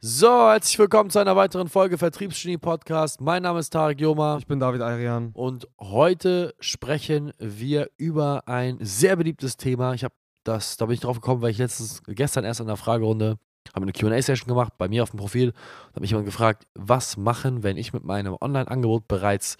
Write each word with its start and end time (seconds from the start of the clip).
So, 0.00 0.28
herzlich 0.28 0.78
willkommen 0.78 1.10
zu 1.10 1.18
einer 1.18 1.34
weiteren 1.34 1.68
Folge 1.68 1.98
Vertriebsgenie 1.98 2.56
Podcast. 2.56 3.20
Mein 3.20 3.42
Name 3.42 3.58
ist 3.58 3.70
Tarek 3.70 4.00
Joma 4.00 4.38
Ich 4.38 4.46
bin 4.46 4.60
David 4.60 4.80
Ayrian. 4.80 5.32
und 5.34 5.66
heute 5.80 6.54
sprechen 6.60 7.32
wir 7.40 7.90
über 7.96 8.46
ein 8.46 8.78
sehr 8.80 9.16
beliebtes 9.16 9.56
Thema. 9.56 9.94
Ich 9.94 10.04
habe 10.04 10.14
das, 10.44 10.76
da 10.76 10.86
bin 10.86 10.94
ich 10.94 11.00
drauf 11.00 11.16
gekommen, 11.16 11.42
weil 11.42 11.50
ich 11.50 11.58
letztens, 11.58 12.00
gestern 12.06 12.44
erst 12.44 12.60
in 12.60 12.68
der 12.68 12.76
Fragerunde 12.76 13.38
habe 13.74 13.82
eine 13.82 13.92
Q&A-Session 13.92 14.46
gemacht 14.46 14.74
bei 14.78 14.86
mir 14.86 15.02
auf 15.02 15.10
dem 15.10 15.18
Profil. 15.18 15.50
Da 15.50 15.96
hat 15.96 16.00
mich 16.00 16.10
jemand 16.10 16.26
gefragt, 16.26 16.68
was 16.76 17.16
machen, 17.16 17.64
wenn 17.64 17.76
ich 17.76 17.92
mit 17.92 18.04
meinem 18.04 18.36
Online-Angebot 18.40 19.08
bereits, 19.08 19.56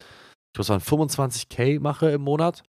ich 0.55 0.59
muss 0.59 0.69
sagen, 0.69 0.85
25k 0.85 1.81
mache 1.81 2.11
im 2.11 2.23
Monat, 2.23 2.63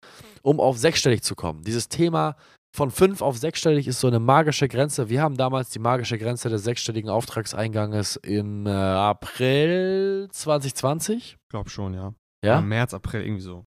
um 0.42 0.60
auf 0.60 0.78
sechsstellig 0.78 1.22
zu 1.22 1.34
kommen. 1.34 1.62
Dieses 1.64 1.88
Thema 1.88 2.36
von 2.74 2.90
5 2.90 3.22
auf 3.22 3.38
sechsstellig 3.38 3.88
ist 3.88 4.00
so 4.00 4.06
eine 4.06 4.18
magische 4.18 4.68
Grenze. 4.68 5.08
Wir 5.08 5.22
haben 5.22 5.36
damals 5.36 5.70
die 5.70 5.78
magische 5.78 6.18
Grenze 6.18 6.48
des 6.48 6.64
sechsstelligen 6.64 7.08
Auftragseinganges 7.08 8.16
im 8.16 8.66
äh, 8.66 8.70
April 8.70 10.28
2020. 10.30 11.38
Glaub 11.48 11.70
schon, 11.70 11.94
ja. 11.94 12.12
Ja? 12.44 12.58
Im 12.58 12.68
März, 12.68 12.92
April, 12.94 13.22
irgendwie 13.22 13.42
so. 13.42 13.64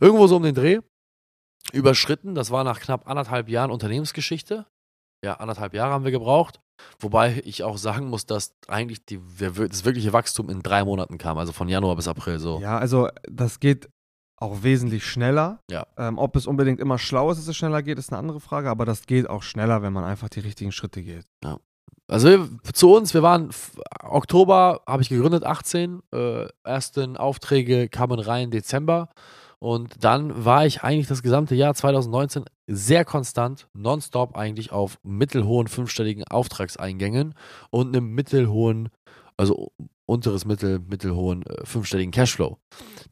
Irgendwo 0.00 0.26
so 0.26 0.36
um 0.36 0.42
den 0.42 0.54
Dreh. 0.54 0.80
Überschritten. 1.72 2.34
Das 2.34 2.50
war 2.50 2.62
nach 2.62 2.80
knapp 2.80 3.08
anderthalb 3.08 3.48
Jahren 3.48 3.70
Unternehmensgeschichte. 3.70 4.66
Ja, 5.24 5.34
anderthalb 5.34 5.74
Jahre 5.74 5.92
haben 5.92 6.04
wir 6.04 6.12
gebraucht. 6.12 6.60
Wobei 6.98 7.40
ich 7.44 7.64
auch 7.64 7.78
sagen 7.78 8.08
muss, 8.08 8.26
dass 8.26 8.54
eigentlich 8.68 9.04
die, 9.06 9.20
das 9.38 9.84
wirkliche 9.84 10.12
Wachstum 10.12 10.50
in 10.50 10.62
drei 10.62 10.84
Monaten 10.84 11.18
kam. 11.18 11.38
Also 11.38 11.52
von 11.52 11.68
Januar 11.68 11.96
bis 11.96 12.06
April 12.06 12.38
so. 12.38 12.60
Ja, 12.60 12.78
also 12.78 13.08
das 13.28 13.60
geht 13.60 13.88
auch 14.36 14.62
wesentlich 14.62 15.04
schneller. 15.04 15.60
Ja. 15.70 15.86
Ähm, 15.96 16.18
ob 16.18 16.36
es 16.36 16.46
unbedingt 16.46 16.80
immer 16.80 16.98
schlau 16.98 17.30
ist, 17.30 17.38
dass 17.38 17.48
es 17.48 17.56
schneller 17.56 17.82
geht, 17.82 17.98
ist 17.98 18.12
eine 18.12 18.18
andere 18.18 18.40
Frage, 18.40 18.68
aber 18.70 18.84
das 18.84 19.06
geht 19.06 19.28
auch 19.28 19.42
schneller, 19.42 19.82
wenn 19.82 19.92
man 19.92 20.04
einfach 20.04 20.28
die 20.28 20.40
richtigen 20.40 20.72
Schritte 20.72 21.02
geht. 21.02 21.24
Also 22.08 22.28
wir, 22.28 22.48
zu 22.72 22.94
uns, 22.94 23.14
wir 23.14 23.22
waren 23.22 23.50
Oktober, 24.02 24.82
habe 24.86 25.02
ich 25.02 25.08
gegründet, 25.08 25.44
18. 25.44 26.00
Äh, 26.12 26.46
ersten 26.62 27.16
Aufträge 27.16 27.88
kamen 27.88 28.20
rein 28.20 28.50
Dezember. 28.50 29.08
Und 29.58 30.04
dann 30.04 30.44
war 30.44 30.66
ich 30.66 30.82
eigentlich 30.82 31.08
das 31.08 31.22
gesamte 31.22 31.54
Jahr 31.54 31.74
2019 31.74 32.44
sehr 32.66 33.04
konstant, 33.04 33.68
nonstop 33.72 34.36
eigentlich 34.36 34.70
auf 34.70 34.98
mittelhohen 35.02 35.66
fünfstelligen 35.66 36.24
Auftragseingängen 36.24 37.34
und 37.70 37.96
einem 37.96 38.14
mittelhohen, 38.14 38.90
also 39.36 39.72
unteres 40.04 40.44
Mittel, 40.44 40.78
mittelhohen 40.78 41.42
äh, 41.46 41.64
fünfstelligen 41.64 42.12
Cashflow. 42.12 42.58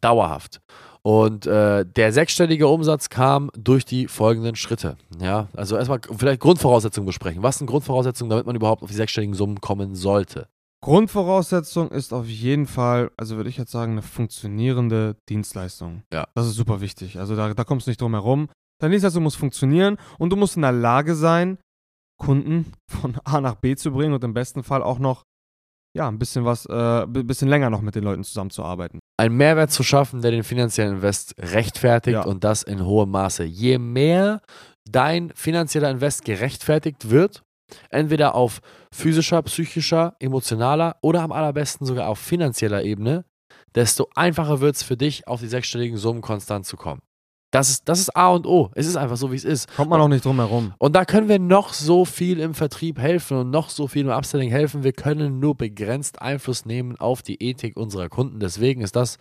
Dauerhaft. 0.00 0.60
Und 1.06 1.46
äh, 1.46 1.84
der 1.84 2.12
sechsstellige 2.14 2.66
Umsatz 2.66 3.10
kam 3.10 3.50
durch 3.54 3.84
die 3.84 4.08
folgenden 4.08 4.56
Schritte. 4.56 4.96
Ja, 5.20 5.48
also 5.54 5.76
erstmal 5.76 6.00
vielleicht 6.16 6.40
Grundvoraussetzungen 6.40 7.04
besprechen. 7.04 7.42
Was 7.42 7.58
sind 7.58 7.66
Grundvoraussetzungen, 7.66 8.30
damit 8.30 8.46
man 8.46 8.56
überhaupt 8.56 8.82
auf 8.82 8.88
die 8.88 8.96
sechsstelligen 8.96 9.34
Summen 9.34 9.60
kommen 9.60 9.94
sollte? 9.94 10.48
Grundvoraussetzung 10.82 11.90
ist 11.90 12.14
auf 12.14 12.26
jeden 12.26 12.66
Fall, 12.66 13.10
also 13.18 13.36
würde 13.36 13.50
ich 13.50 13.58
jetzt 13.58 13.70
sagen, 13.70 13.92
eine 13.92 14.02
funktionierende 14.02 15.16
Dienstleistung. 15.28 16.04
Ja. 16.12 16.26
Das 16.34 16.46
ist 16.46 16.54
super 16.54 16.80
wichtig. 16.80 17.18
Also 17.18 17.36
da, 17.36 17.52
da 17.52 17.64
kommst 17.64 17.86
du 17.86 17.90
nicht 17.90 18.00
drum 18.00 18.14
herum. 18.14 18.48
Deine 18.80 18.92
Dienstleistung 18.92 19.22
muss 19.22 19.34
funktionieren 19.34 19.98
und 20.18 20.30
du 20.30 20.36
musst 20.36 20.56
in 20.56 20.62
der 20.62 20.72
Lage 20.72 21.14
sein, 21.14 21.58
Kunden 22.18 22.72
von 22.88 23.16
A 23.24 23.42
nach 23.42 23.56
B 23.56 23.76
zu 23.76 23.92
bringen 23.92 24.14
und 24.14 24.24
im 24.24 24.32
besten 24.32 24.62
Fall 24.62 24.82
auch 24.82 24.98
noch 24.98 25.24
ja, 25.96 26.08
ein 26.08 26.18
bisschen 26.18 26.44
was, 26.44 26.66
äh, 26.66 26.72
ein 27.02 27.26
bisschen 27.26 27.48
länger 27.48 27.70
noch 27.70 27.80
mit 27.80 27.94
den 27.94 28.04
Leuten 28.04 28.24
zusammenzuarbeiten. 28.24 28.98
Einen 29.16 29.36
Mehrwert 29.36 29.70
zu 29.70 29.82
schaffen, 29.82 30.22
der 30.22 30.32
den 30.32 30.42
finanziellen 30.42 30.94
Invest 30.96 31.34
rechtfertigt 31.38 32.14
Ja. 32.14 32.24
und 32.24 32.42
das 32.44 32.62
in 32.64 32.84
hohem 32.84 33.10
Maße. 33.10 33.44
Je 33.44 33.78
mehr 33.78 34.40
dein 34.90 35.32
finanzieller 35.34 35.90
Invest 35.90 36.24
gerechtfertigt 36.24 37.10
wird, 37.10 37.42
entweder 37.90 38.34
auf 38.34 38.60
physischer, 38.92 39.40
psychischer, 39.42 40.16
emotionaler 40.18 40.96
oder 41.00 41.22
am 41.22 41.32
allerbesten 41.32 41.86
sogar 41.86 42.08
auf 42.08 42.18
finanzieller 42.18 42.82
Ebene, 42.82 43.24
desto 43.74 44.08
einfacher 44.14 44.60
wird 44.60 44.76
es 44.76 44.82
für 44.82 44.96
dich, 44.96 45.26
auf 45.26 45.40
die 45.40 45.48
sechsstelligen 45.48 45.96
Summen 45.96 46.20
konstant 46.22 46.66
zu 46.66 46.76
kommen. 46.76 47.00
Das 47.54 47.70
ist, 47.70 47.88
das 47.88 48.00
ist 48.00 48.16
A 48.16 48.30
und 48.30 48.48
O. 48.48 48.70
Es 48.74 48.88
ist 48.88 48.96
einfach 48.96 49.16
so, 49.16 49.30
wie 49.30 49.36
es 49.36 49.44
ist. 49.44 49.72
Kommt 49.76 49.88
man 49.88 50.00
auch 50.00 50.08
nicht 50.08 50.24
drum 50.24 50.40
herum. 50.40 50.74
Und 50.78 50.96
da 50.96 51.04
können 51.04 51.28
wir 51.28 51.38
noch 51.38 51.72
so 51.72 52.04
viel 52.04 52.40
im 52.40 52.52
Vertrieb 52.52 52.98
helfen 52.98 53.36
und 53.36 53.50
noch 53.50 53.70
so 53.70 53.86
viel 53.86 54.06
im 54.06 54.10
Upselling 54.10 54.50
helfen. 54.50 54.82
Wir 54.82 54.92
können 54.92 55.38
nur 55.38 55.56
begrenzt 55.56 56.20
Einfluss 56.20 56.66
nehmen 56.66 56.96
auf 56.98 57.22
die 57.22 57.40
Ethik 57.40 57.76
unserer 57.76 58.08
Kunden. 58.08 58.40
Deswegen 58.40 58.80
ist 58.80 58.96
das 58.96 59.18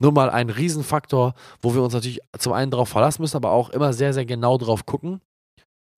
nur 0.00 0.10
mal 0.10 0.30
ein 0.30 0.50
Riesenfaktor, 0.50 1.34
wo 1.62 1.72
wir 1.72 1.82
uns 1.82 1.94
natürlich 1.94 2.18
zum 2.36 2.54
einen 2.54 2.72
darauf 2.72 2.88
verlassen 2.88 3.22
müssen, 3.22 3.36
aber 3.36 3.52
auch 3.52 3.70
immer 3.70 3.92
sehr, 3.92 4.14
sehr 4.14 4.26
genau 4.26 4.58
drauf 4.58 4.84
gucken, 4.84 5.20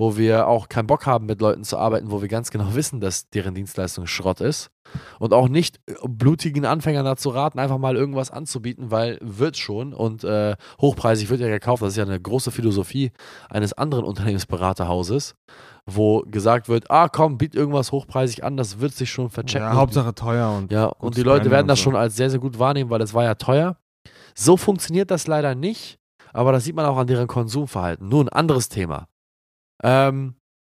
wo 0.03 0.17
wir 0.17 0.49
auch 0.49 0.69
keinen 0.69 0.89
Bock 0.89 1.07
haben, 1.07 1.27
mit 1.27 1.41
Leuten 1.41 1.63
zu 1.63 1.79
arbeiten, 1.79 2.11
wo 2.11 2.21
wir 2.21 2.27
ganz 2.27 2.51
genau 2.51 2.67
wissen, 2.75 3.01
dass 3.01 3.31
deren 3.31 3.55
Dienstleistung 3.55 4.09
Schrott 4.09 4.41
ist. 4.41 4.73
Und 5.21 5.33
auch 5.33 5.49
nicht 5.49 5.79
äh, 5.87 5.95
blutigen 6.09 6.67
Anfängern 6.67 7.05
dazu 7.05 7.29
raten, 7.29 7.61
einfach 7.61 7.79
mal 7.79 7.95
irgendwas 7.95 8.33
anzubieten, 8.33 8.91
weil 8.91 9.19
wird 9.21 9.57
schon 9.57 9.95
und 9.95 10.25
äh, 10.25 10.57
hochpreisig 10.81 11.31
wird 11.31 11.41
ja 11.41 11.47
gekauft. 11.47 11.83
Das 11.83 11.91
ist 11.91 11.99
ja 11.99 12.03
eine 12.03 12.21
große 12.21 12.51
Philosophie 12.51 13.13
eines 13.49 13.75
anderen 13.75 14.05
Unternehmensberaterhauses, 14.05 15.37
wo 15.87 16.23
gesagt 16.23 16.69
wird, 16.69 16.91
ah 16.91 17.09
komm, 17.09 17.39
biet 17.39 17.55
irgendwas 17.55 17.93
hochpreisig 17.93 18.43
an, 18.43 18.57
das 18.57 18.81
wird 18.81 18.95
sich 18.95 19.09
schon 19.09 19.31
verchecken. 19.31 19.69
Ja, 19.69 19.75
Hauptsache 19.75 20.17
teuer 20.17 20.51
und 20.51 20.73
Ja, 20.73 20.87
und 20.87 21.17
die 21.17 21.23
Leute 21.23 21.53
werden 21.53 21.69
das 21.69 21.79
so. 21.79 21.85
schon 21.85 21.97
als 21.97 22.17
sehr, 22.17 22.29
sehr 22.29 22.41
gut 22.41 22.59
wahrnehmen, 22.59 22.91
weil 22.91 23.03
es 23.03 23.15
war 23.15 23.23
ja 23.23 23.37
teuer. 23.37 23.77
So 24.35 24.57
funktioniert 24.57 25.13
das 25.13 25.29
leider 25.29 25.55
nicht, 25.55 26.01
aber 26.33 26.51
das 26.51 26.65
sieht 26.65 26.75
man 26.75 26.87
auch 26.87 26.97
an 26.97 27.07
deren 27.07 27.29
Konsumverhalten. 27.29 28.09
Nur 28.09 28.25
ein 28.25 28.31
anderes 28.31 28.69
Thema. 28.69 29.07
Ähm, 29.83 30.37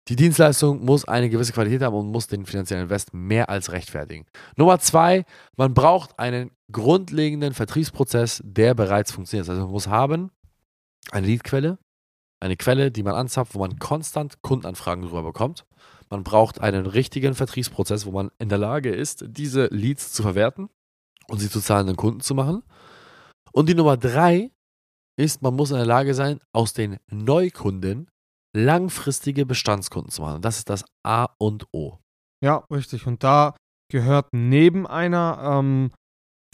die 0.09 0.16
Dienstleistung 0.16 0.84
muss 0.84 1.06
eine 1.06 1.31
gewisse 1.31 1.53
Qualität 1.53 1.81
haben 1.82 1.97
und 1.97 2.10
muss 2.10 2.26
den 2.26 2.44
finanziellen 2.44 2.84
Invest 2.84 3.15
mehr 3.15 3.48
als 3.48 3.72
rechtfertigen. 3.72 4.26
Nummer 4.56 4.78
zwei, 4.78 5.25
man 5.56 5.72
braucht 5.72 6.19
einen 6.19 6.50
grundlegenden 6.70 7.54
Vertriebsprozess, 7.54 8.42
der 8.44 8.75
bereits 8.75 9.12
funktioniert. 9.12 9.48
Also 9.48 9.62
man 9.62 9.70
muss 9.70 9.88
haben 9.88 10.31
eine 11.10 11.26
Leadquelle, 11.26 11.78
eine 12.41 12.56
Quelle, 12.56 12.91
die 12.91 13.03
man 13.03 13.15
anzapft, 13.15 13.54
wo 13.54 13.60
man 13.60 13.78
konstant 13.78 14.42
Kundenanfragen 14.42 15.04
drüber 15.04 15.22
bekommt. 15.22 15.65
Man 16.10 16.22
braucht 16.22 16.60
einen 16.60 16.84
richtigen 16.84 17.34
Vertriebsprozess, 17.34 18.04
wo 18.04 18.10
man 18.10 18.31
in 18.38 18.50
der 18.50 18.59
Lage 18.59 18.91
ist, 18.91 19.25
diese 19.26 19.66
Leads 19.66 20.12
zu 20.12 20.22
verwerten 20.22 20.69
und 21.28 21.38
sie 21.38 21.48
zu 21.48 21.60
zahlenden 21.60 21.97
Kunden 21.97 22.21
zu 22.21 22.34
machen. 22.34 22.62
Und 23.53 23.71
die 23.71 23.75
Nummer 23.75 23.97
drei 23.97 24.50
ist, 25.16 25.41
man 25.41 25.54
muss 25.54 25.71
in 25.71 25.76
der 25.76 25.86
Lage 25.86 26.12
sein, 26.12 26.41
aus 26.53 26.75
den 26.75 26.98
Neukunden 27.10 28.10
langfristige 28.54 29.47
Bestandskunden 29.47 30.10
zu 30.10 30.22
machen. 30.22 30.42
Das 30.42 30.59
ist 30.59 30.70
das 30.70 30.84
A 31.04 31.28
und 31.38 31.66
O. 31.72 31.98
Ja, 32.42 32.65
richtig. 32.70 33.06
Und 33.06 33.25
da 33.25 33.54
gehört 33.91 34.28
neben 34.32 34.87
einer 34.87 35.38
ähm, 35.42 35.91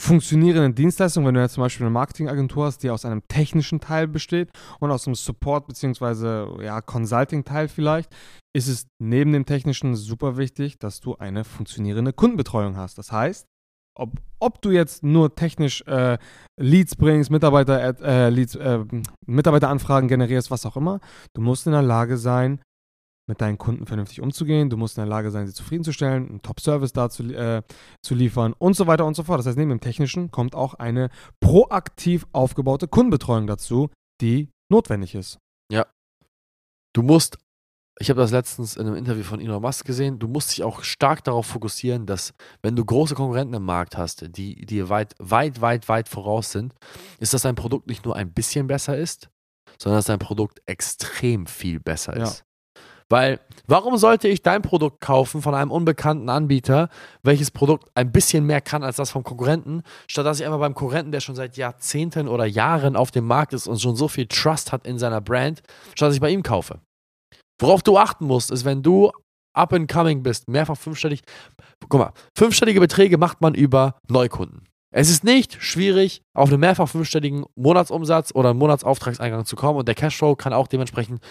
funktionierenden 0.01 0.75
Dienstleistung, 0.75 1.27
wenn 1.27 1.35
du 1.35 1.41
jetzt 1.41 1.55
zum 1.55 1.63
Beispiel 1.63 1.85
eine 1.85 1.93
Marketingagentur 1.93 2.65
hast, 2.67 2.83
die 2.83 2.91
aus 2.91 3.05
einem 3.05 3.23
technischen 3.29 3.81
Teil 3.81 4.09
besteht 4.09 4.51
und 4.81 4.91
aus 4.91 5.07
einem 5.07 5.15
Support- 5.15 5.67
bzw. 5.67 6.65
Ja, 6.65 6.81
Consulting-Teil 6.81 7.69
vielleicht, 7.69 8.11
ist 8.57 8.69
es 8.69 8.87
neben 8.99 9.33
dem 9.33 9.45
technischen 9.45 9.95
super 9.95 10.39
wichtig, 10.39 10.79
dass 10.79 11.01
du 11.01 11.17
eine 11.17 11.45
funktionierende 11.45 12.13
Kundenbetreuung 12.13 12.77
hast. 12.77 12.97
Das 12.97 13.13
heißt, 13.13 13.47
ob, 13.95 14.13
ob 14.39 14.63
du 14.63 14.71
jetzt 14.71 15.03
nur 15.03 15.35
technisch 15.35 15.83
äh, 15.87 16.19
Leads 16.59 16.97
bringst, 16.97 17.31
Mitarbeiter, 17.31 18.01
äh, 18.03 18.31
Leads, 18.31 18.55
äh, 18.55 18.85
Mitarbeiteranfragen 19.27 20.09
generierst, 20.09 20.51
was 20.51 20.67
auch 20.67 20.77
immer, 20.77 21.01
du 21.35 21.41
musst 21.41 21.67
in 21.67 21.73
der 21.73 21.83
Lage 21.83 22.17
sein, 22.17 22.61
mit 23.31 23.41
deinen 23.41 23.59
Kunden 23.59 23.87
vernünftig 23.87 24.21
umzugehen. 24.21 24.69
Du 24.69 24.77
musst 24.77 24.99
in 24.99 25.03
der 25.03 25.09
Lage 25.09 25.31
sein, 25.31 25.47
sie 25.47 25.55
zufriedenzustellen, 25.55 26.29
einen 26.29 26.43
Top-Service 26.43 26.93
da 26.93 27.09
zu, 27.09 27.23
äh, 27.33 27.63
zu 28.03 28.15
liefern 28.15 28.53
und 28.59 28.75
so 28.75 28.87
weiter 28.87 29.07
und 29.07 29.15
so 29.15 29.23
fort. 29.23 29.39
Das 29.39 29.47
heißt, 29.47 29.57
neben 29.57 29.71
dem 29.71 29.81
Technischen 29.81 30.31
kommt 30.31 30.55
auch 30.55 30.75
eine 30.75 31.09
proaktiv 31.41 32.27
aufgebaute 32.33 32.89
Kundenbetreuung 32.89 33.47
dazu, 33.47 33.89
die 34.21 34.51
notwendig 34.71 35.15
ist. 35.15 35.39
Du 36.93 37.03
musst, 37.03 37.39
ich 38.01 38.09
habe 38.09 38.19
das 38.19 38.31
letztens 38.31 38.77
in 38.77 38.87
einem 38.87 38.97
Interview 38.97 39.23
von 39.23 39.41
Elon 39.41 39.61
Musk 39.61 39.85
gesehen, 39.85 40.19
du 40.19 40.27
musst 40.27 40.51
dich 40.51 40.65
auch 40.65 40.83
stark 40.83 41.23
darauf 41.23 41.47
fokussieren, 41.47 42.07
dass 42.07 42.33
wenn 42.63 42.75
du 42.75 42.83
große 42.83 43.15
Konkurrenten 43.15 43.55
im 43.55 43.65
Markt 43.65 43.99
hast, 43.99 44.25
die 44.37 44.65
dir 44.65 44.89
weit, 44.89 45.15
weit, 45.19 45.61
weit, 45.61 45.87
weit 45.89 46.09
voraus 46.09 46.51
sind, 46.51 46.75
ist, 47.19 47.35
dass 47.35 47.43
dein 47.43 47.57
Produkt 47.57 47.89
nicht 47.89 48.07
nur 48.07 48.17
ein 48.17 48.33
bisschen 48.33 48.67
besser 48.67 48.97
ist, 48.97 49.29
sondern 49.79 49.99
dass 49.99 50.07
dein 50.07 50.19
Produkt 50.19 50.63
extrem 50.65 51.47
viel 51.47 51.79
besser 51.79 52.17
Ja. 52.17 52.25
ist. 52.25 52.45
Weil, 53.11 53.41
warum 53.67 53.99
sollte 53.99 54.29
ich 54.29 54.41
dein 54.41 54.63
Produkt 54.63 55.01
kaufen 55.01 55.43
von 55.43 55.55
einem 55.55 55.71
unbekannten 55.73 56.31
Anbieter, 56.31 56.89
welches 57.23 57.51
Produkt 57.51 57.91
ein 57.95 58.13
bisschen 58.13 58.47
mehr 58.47 58.61
kann 58.63 58.83
als 58.83 58.97
das 58.97 59.11
vom 59.11 59.25
Konkurrenten, 59.25 59.83
statt 60.07 60.25
dass 60.25 60.41
ich 60.41 60.47
einfach 60.47 60.61
beim 60.61 60.75
Konkurrenten, 60.75 61.13
der 61.13 61.21
schon 61.21 61.35
seit 61.35 61.57
Jahrzehnten 61.59 62.29
oder 62.29 62.47
Jahren 62.47 62.97
auf 62.97 63.11
dem 63.11 63.27
Markt 63.27 63.53
ist 63.53 63.67
und 63.67 63.81
schon 63.81 63.97
so 63.97 64.09
viel 64.09 64.27
Trust 64.27 64.73
hat 64.73 64.87
in 64.87 64.99
seiner 64.99 65.21
Brand, 65.21 65.61
statt 65.97 66.09
dass 66.09 66.15
ich 66.15 66.21
bei 66.21 66.31
ihm 66.31 66.43
kaufe. 66.43 66.81
Worauf 67.61 67.83
du 67.83 67.99
achten 67.99 68.27
musst, 68.27 68.51
ist, 68.51 68.65
wenn 68.65 68.83
du 68.83 69.13
up 69.55 69.73
and 69.73 69.91
coming 69.91 70.23
bist, 70.23 70.49
mehrfach 70.49 70.77
fünfstellig, 70.77 71.23
guck 71.89 72.01
mal, 72.01 72.13
fünfstellige 72.37 72.81
Beträge 72.81 73.19
macht 73.19 73.41
man 73.41 73.55
über 73.55 73.99
Neukunden. 74.09 74.67
Es 74.93 75.09
ist 75.09 75.23
nicht 75.23 75.63
schwierig, 75.63 76.23
auf 76.35 76.49
einen 76.49 76.61
mehrfach 76.61 76.89
fünfstelligen 76.89 77.45
Monatsumsatz 77.55 78.35
oder 78.35 78.51
einen 78.51 78.59
Monatsauftragseingang 78.59 79.45
zu 79.45 79.55
kommen 79.55 79.79
und 79.79 79.87
der 79.87 79.95
Cashflow 79.95 80.35
kann 80.35 80.53
auch 80.53 80.67
dementsprechend 80.67 81.23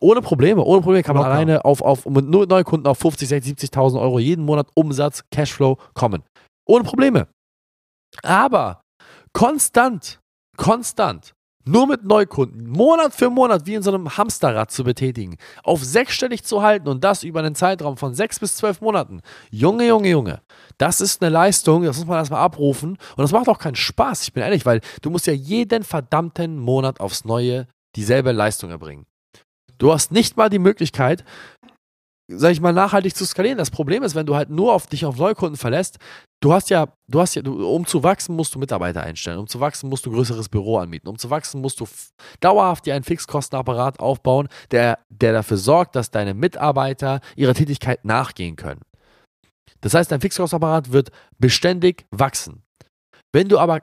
ohne 0.00 0.20
Probleme, 0.22 0.62
ohne 0.62 0.82
Probleme 0.82 1.02
kann 1.02 1.16
man 1.16 1.24
Locker. 1.24 1.34
alleine 1.34 1.64
auf, 1.64 1.82
auf, 1.82 2.06
mit 2.06 2.26
nur 2.26 2.46
neuen 2.46 2.64
Kunden 2.64 2.86
auf 2.86 2.98
50, 2.98 3.28
60, 3.28 3.54
70.000 3.54 4.00
Euro 4.00 4.18
jeden 4.18 4.44
Monat 4.44 4.68
Umsatz, 4.74 5.24
Cashflow 5.30 5.78
kommen. 5.94 6.22
Ohne 6.66 6.84
Probleme. 6.84 7.28
Aber 8.22 8.82
konstant, 9.32 10.20
konstant, 10.56 11.32
nur 11.70 11.86
mit 11.86 12.04
Neukunden, 12.04 12.68
Monat 12.68 13.14
für 13.14 13.30
Monat 13.30 13.66
wie 13.66 13.74
in 13.74 13.82
so 13.82 13.92
einem 13.92 14.16
Hamsterrad 14.16 14.70
zu 14.70 14.84
betätigen, 14.84 15.36
auf 15.62 15.84
sechsstellig 15.84 16.44
zu 16.44 16.62
halten 16.62 16.88
und 16.88 17.04
das 17.04 17.22
über 17.22 17.40
einen 17.40 17.54
Zeitraum 17.54 17.96
von 17.96 18.14
sechs 18.14 18.40
bis 18.40 18.56
zwölf 18.56 18.80
Monaten. 18.80 19.22
Junge, 19.50 19.86
Junge, 19.86 20.08
Junge, 20.08 20.42
das 20.78 21.00
ist 21.00 21.22
eine 21.22 21.30
Leistung, 21.30 21.84
das 21.84 21.98
muss 21.98 22.06
man 22.06 22.18
erstmal 22.18 22.42
abrufen 22.42 22.90
und 22.90 23.18
das 23.18 23.32
macht 23.32 23.48
auch 23.48 23.58
keinen 23.58 23.76
Spaß, 23.76 24.22
ich 24.24 24.32
bin 24.32 24.42
ehrlich, 24.42 24.66
weil 24.66 24.80
du 25.02 25.10
musst 25.10 25.26
ja 25.26 25.32
jeden 25.32 25.84
verdammten 25.84 26.58
Monat 26.58 27.00
aufs 27.00 27.24
Neue 27.24 27.66
dieselbe 27.96 28.32
Leistung 28.32 28.70
erbringen. 28.70 29.06
Du 29.78 29.92
hast 29.92 30.12
nicht 30.12 30.36
mal 30.36 30.50
die 30.50 30.58
Möglichkeit, 30.58 31.24
sag 32.28 32.52
ich 32.52 32.60
mal, 32.60 32.72
nachhaltig 32.72 33.16
zu 33.16 33.24
skalieren. 33.24 33.58
Das 33.58 33.70
Problem 33.70 34.02
ist, 34.02 34.14
wenn 34.14 34.26
du 34.26 34.36
halt 34.36 34.50
nur 34.50 34.72
auf 34.72 34.86
dich 34.86 35.04
auf 35.04 35.16
Neukunden 35.16 35.56
verlässt, 35.56 35.98
du 36.40 36.52
hast 36.52 36.70
ja, 36.70 36.88
du 37.06 37.20
hast 37.20 37.34
ja, 37.34 37.42
du, 37.42 37.66
um 37.66 37.86
zu 37.86 38.02
wachsen, 38.02 38.34
musst 38.34 38.54
du 38.54 38.58
Mitarbeiter 38.58 39.02
einstellen, 39.02 39.38
um 39.38 39.46
zu 39.46 39.60
wachsen, 39.60 39.88
musst 39.88 40.06
du 40.06 40.10
größeres 40.10 40.48
Büro 40.48 40.78
anmieten, 40.78 41.08
um 41.08 41.18
zu 41.18 41.30
wachsen, 41.30 41.60
musst 41.60 41.80
du 41.80 41.86
dauerhaft 42.40 42.86
dir 42.86 42.94
einen 42.94 43.04
Fixkostenapparat 43.04 44.00
aufbauen, 44.00 44.48
der, 44.70 44.98
der 45.08 45.32
dafür 45.32 45.56
sorgt, 45.56 45.96
dass 45.96 46.10
deine 46.10 46.34
Mitarbeiter 46.34 47.20
ihrer 47.36 47.54
Tätigkeit 47.54 48.04
nachgehen 48.04 48.56
können. 48.56 48.80
Das 49.82 49.94
heißt, 49.94 50.10
dein 50.10 50.20
Fixkostenapparat 50.20 50.92
wird 50.92 51.10
beständig 51.38 52.06
wachsen. 52.10 52.62
Wenn 53.32 53.48
du 53.48 53.58
aber 53.58 53.82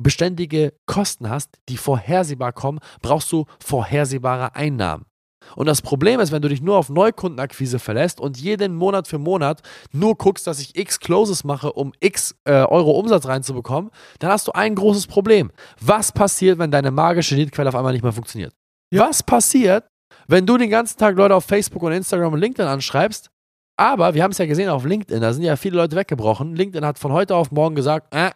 beständige 0.00 0.74
Kosten 0.86 1.28
hast, 1.28 1.58
die 1.68 1.76
vorhersehbar 1.76 2.52
kommen, 2.52 2.80
brauchst 3.02 3.30
du 3.32 3.46
vorhersehbare 3.60 4.54
Einnahmen. 4.54 5.06
Und 5.56 5.66
das 5.66 5.82
Problem 5.82 6.20
ist, 6.20 6.32
wenn 6.32 6.42
du 6.42 6.48
dich 6.48 6.60
nur 6.60 6.76
auf 6.76 6.88
Neukundenakquise 6.88 7.78
verlässt 7.78 8.20
und 8.20 8.38
jeden 8.38 8.74
Monat 8.74 9.08
für 9.08 9.18
Monat 9.18 9.62
nur 9.92 10.16
guckst, 10.16 10.46
dass 10.46 10.60
ich 10.60 10.76
x 10.76 11.00
Closes 11.00 11.44
mache, 11.44 11.72
um 11.72 11.92
x 12.00 12.34
äh, 12.44 12.52
Euro 12.52 12.92
Umsatz 12.92 13.26
reinzubekommen, 13.26 13.90
dann 14.18 14.30
hast 14.30 14.48
du 14.48 14.52
ein 14.52 14.74
großes 14.74 15.06
Problem. 15.06 15.50
Was 15.80 16.12
passiert, 16.12 16.58
wenn 16.58 16.70
deine 16.70 16.90
magische 16.90 17.34
Leadquelle 17.34 17.68
auf 17.68 17.74
einmal 17.74 17.92
nicht 17.92 18.02
mehr 18.02 18.12
funktioniert? 18.12 18.54
Was 18.90 19.22
passiert, 19.22 19.84
wenn 20.26 20.46
du 20.46 20.56
den 20.56 20.70
ganzen 20.70 20.98
Tag 20.98 21.16
Leute 21.16 21.34
auf 21.34 21.44
Facebook 21.44 21.82
und 21.82 21.92
Instagram 21.92 22.34
und 22.34 22.40
LinkedIn 22.40 22.68
anschreibst, 22.68 23.30
aber 23.76 24.14
wir 24.14 24.22
haben 24.22 24.32
es 24.32 24.38
ja 24.38 24.46
gesehen 24.46 24.68
auf 24.68 24.84
LinkedIn, 24.84 25.20
da 25.20 25.32
sind 25.32 25.44
ja 25.44 25.56
viele 25.56 25.76
Leute 25.76 25.94
weggebrochen. 25.94 26.56
LinkedIn 26.56 26.84
hat 26.84 26.98
von 26.98 27.12
heute 27.12 27.36
auf 27.36 27.52
morgen 27.52 27.76
gesagt, 27.76 28.12
äh, 28.14 28.32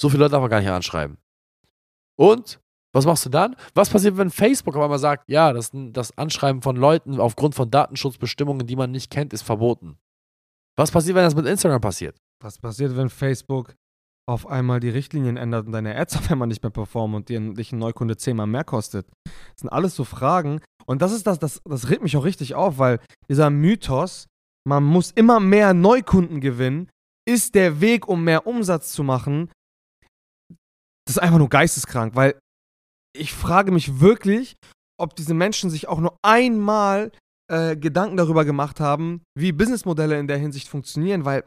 so 0.00 0.08
viele 0.08 0.20
Leute 0.20 0.32
darf 0.32 0.40
man 0.40 0.50
gar 0.50 0.60
nicht 0.60 0.70
anschreiben. 0.70 1.18
Und 2.16 2.60
was 2.96 3.06
machst 3.06 3.26
du 3.26 3.30
dann? 3.30 3.56
Was 3.74 3.90
passiert, 3.90 4.16
wenn 4.16 4.30
Facebook 4.30 4.74
auf 4.76 4.82
einmal 4.82 4.98
sagt, 4.98 5.24
ja, 5.28 5.52
das, 5.52 5.70
das 5.72 6.16
Anschreiben 6.16 6.62
von 6.62 6.76
Leuten 6.76 7.20
aufgrund 7.20 7.54
von 7.54 7.70
Datenschutzbestimmungen, 7.70 8.66
die 8.66 8.76
man 8.76 8.90
nicht 8.90 9.10
kennt, 9.10 9.32
ist 9.32 9.42
verboten? 9.42 9.98
Was 10.78 10.90
passiert, 10.90 11.14
wenn 11.14 11.24
das 11.24 11.34
mit 11.34 11.46
Instagram 11.46 11.80
passiert? 11.80 12.16
Was 12.42 12.58
passiert, 12.58 12.96
wenn 12.96 13.08
Facebook 13.08 13.74
auf 14.28 14.46
einmal 14.46 14.80
die 14.80 14.88
Richtlinien 14.88 15.36
ändert 15.36 15.66
und 15.66 15.72
deine 15.72 15.94
Ads 15.94 16.16
auf 16.18 16.30
einmal 16.30 16.48
nicht 16.48 16.62
mehr 16.62 16.70
performen 16.70 17.16
und 17.16 17.28
dir, 17.28 17.40
dich 17.54 17.72
ein 17.72 17.78
Neukunde 17.78 18.16
zehnmal 18.16 18.46
mehr 18.46 18.64
kostet? 18.64 19.06
Das 19.24 19.60
sind 19.60 19.68
alles 19.68 19.94
so 19.94 20.04
Fragen. 20.04 20.60
Und 20.86 21.02
das 21.02 21.12
ist 21.12 21.26
das, 21.26 21.38
das, 21.38 21.60
das 21.64 21.90
regt 21.90 22.02
mich 22.02 22.16
auch 22.16 22.24
richtig 22.24 22.54
auf, 22.54 22.78
weil 22.78 23.00
dieser 23.28 23.50
Mythos, 23.50 24.26
man 24.66 24.84
muss 24.84 25.10
immer 25.10 25.38
mehr 25.40 25.74
Neukunden 25.74 26.40
gewinnen, 26.40 26.88
ist 27.28 27.54
der 27.54 27.80
Weg, 27.80 28.08
um 28.08 28.24
mehr 28.24 28.46
Umsatz 28.46 28.92
zu 28.92 29.02
machen. 29.02 29.50
Das 31.06 31.16
ist 31.16 31.18
einfach 31.18 31.38
nur 31.38 31.48
geisteskrank, 31.48 32.14
weil 32.14 32.38
ich 33.16 33.32
frage 33.32 33.72
mich 33.72 34.00
wirklich, 34.00 34.56
ob 34.98 35.14
diese 35.16 35.34
Menschen 35.34 35.70
sich 35.70 35.88
auch 35.88 36.00
nur 36.00 36.16
einmal 36.22 37.12
äh, 37.50 37.76
Gedanken 37.76 38.16
darüber 38.16 38.44
gemacht 38.44 38.80
haben, 38.80 39.22
wie 39.38 39.52
Businessmodelle 39.52 40.18
in 40.18 40.26
der 40.26 40.38
Hinsicht 40.38 40.68
funktionieren, 40.68 41.24
weil, 41.24 41.44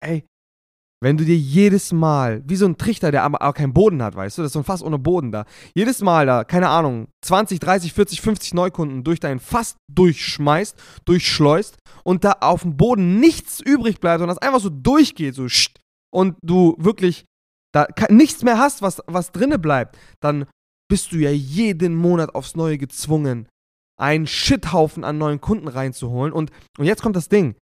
ey, 0.00 0.24
wenn 1.02 1.18
du 1.18 1.24
dir 1.24 1.36
jedes 1.36 1.92
Mal, 1.92 2.42
wie 2.46 2.56
so 2.56 2.64
ein 2.64 2.78
Trichter, 2.78 3.10
der 3.10 3.22
aber, 3.22 3.42
aber 3.42 3.52
keinen 3.52 3.74
Boden 3.74 4.02
hat, 4.02 4.16
weißt 4.16 4.38
du, 4.38 4.42
das 4.42 4.48
ist 4.48 4.54
so 4.54 4.60
ein 4.60 4.64
Fass 4.64 4.82
ohne 4.82 4.98
Boden 4.98 5.30
da, 5.30 5.44
jedes 5.74 6.00
Mal 6.00 6.24
da, 6.24 6.42
keine 6.44 6.68
Ahnung, 6.68 7.08
20, 7.22 7.60
30, 7.60 7.92
40, 7.92 8.20
50 8.22 8.54
Neukunden 8.54 9.04
durch 9.04 9.20
dein 9.20 9.38
Fass 9.38 9.76
durchschmeißt, 9.92 10.76
durchschleust 11.04 11.76
und 12.02 12.24
da 12.24 12.38
auf 12.40 12.62
dem 12.62 12.78
Boden 12.78 13.20
nichts 13.20 13.60
übrig 13.60 14.00
bleibt 14.00 14.22
und 14.22 14.28
das 14.28 14.38
einfach 14.38 14.60
so 14.60 14.70
durchgeht, 14.70 15.34
so 15.34 15.46
und 16.10 16.36
du 16.42 16.74
wirklich 16.78 17.26
da 17.74 17.86
nichts 18.08 18.42
mehr 18.42 18.58
hast, 18.58 18.80
was, 18.80 19.02
was 19.06 19.32
drinne 19.32 19.58
bleibt, 19.58 19.98
dann 20.20 20.46
bist 20.88 21.12
du 21.12 21.16
ja 21.16 21.30
jeden 21.30 21.94
Monat 21.94 22.34
aufs 22.34 22.56
Neue 22.56 22.78
gezwungen, 22.78 23.48
einen 23.98 24.26
Shithaufen 24.26 25.04
an 25.04 25.18
neuen 25.18 25.40
Kunden 25.40 25.68
reinzuholen. 25.68 26.32
Und, 26.32 26.50
und 26.78 26.84
jetzt 26.84 27.02
kommt 27.02 27.16
das 27.16 27.28
Ding. 27.28 27.56